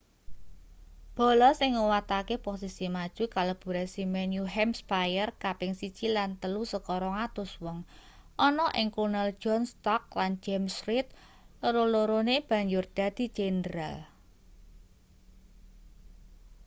bala 1.15 1.49
sing 1.59 1.71
nguwatake 1.77 2.35
posisi 2.47 2.85
maju 2.95 3.23
kalebu 3.35 3.67
resimen 3.79 4.27
new 4.33 4.45
hampshire 4.55 5.31
kaping 5.43 5.73
1 5.79 6.17
lan 6.17 6.29
3 6.43 6.71
saka 6.73 6.93
200 7.35 7.63
wong 7.63 7.79
ana 8.47 8.65
ing 8.79 8.87
kulnel 8.95 9.29
john 9.41 9.63
stark 9.71 10.05
lan 10.19 10.33
james 10.45 10.75
reed 10.87 11.07
loro-lorone 11.61 12.35
banjur 12.49 12.85
dadi 12.97 13.25
jendral 13.37 13.97